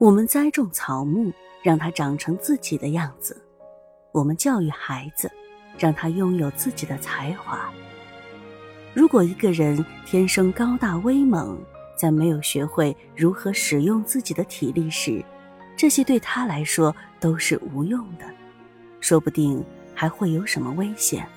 [0.00, 1.30] 我们栽种草木，
[1.62, 3.36] 让它长成自己的样子；
[4.12, 5.30] 我们教育孩子，
[5.78, 7.70] 让他拥有自己的才华。
[8.94, 11.58] 如果一个人天生高大威猛，
[11.98, 15.22] 在没有学会如何使用自己的体力时，
[15.76, 18.24] 这些对他来说都是无用的，
[19.00, 19.62] 说不定
[19.94, 21.28] 还会有什么危险，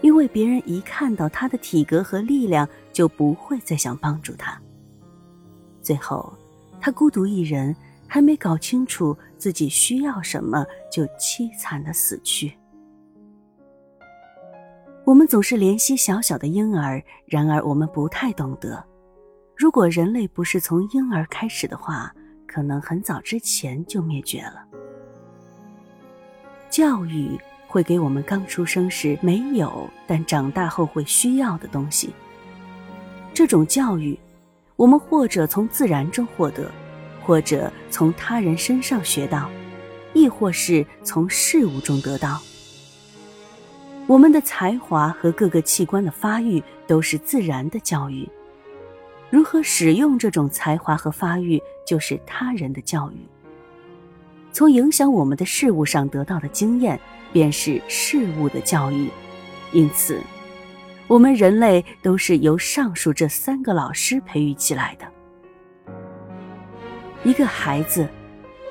[0.00, 4.58] 因为别人一看到他的体格和力量，就不会再想帮助他。
[5.82, 6.32] 最后。
[6.84, 7.74] 他孤独一人，
[8.06, 12.52] 还没搞清楚自己需要什么，就凄惨的死去。
[15.06, 18.84] 我们总是怜惜小小的婴儿，然而我们不太懂得，
[19.56, 22.14] 如果人类不是从婴儿开始的话，
[22.46, 24.62] 可能很早之前就灭绝了。
[26.68, 32.12] 教育会给我们刚出生时没有，但长大后会需要的东西。
[33.32, 34.18] 这种教育。
[34.76, 36.70] 我们或者从自然中获得，
[37.22, 39.48] 或者从他人身上学到，
[40.12, 42.40] 亦或是从事物中得到。
[44.06, 48.28] 我们的才华和各个器官的发育都是自然的教育，
[49.30, 53.16] 如何使用这种才华和发育，就是他人的教育。
[54.52, 57.00] 从影响我们的事物上得到的经验，
[57.32, 59.08] 便是事物的教育。
[59.72, 60.20] 因此。
[61.06, 65.06] 我们人类都是由上述这三个老师培育起来的。
[67.22, 68.08] 一个孩子，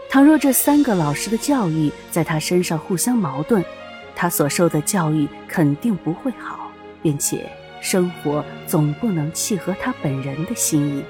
[0.09, 3.63] 倘若这三个老师的教育在他身上互相矛盾，
[4.15, 7.49] 他所受的教育肯定不会好，并且
[7.81, 11.03] 生活总不能契合他本人的心意。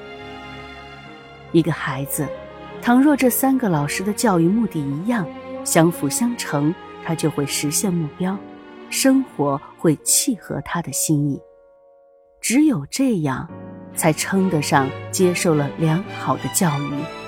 [1.51, 2.27] 一个孩子，
[2.81, 5.25] 倘若这三个老师的教育目的一样，
[5.63, 8.37] 相辅相成，他就会实现目标。
[8.89, 11.41] 生活会契合他的心意，
[12.39, 13.49] 只有这样，
[13.95, 17.22] 才称得上接受了良好的教育。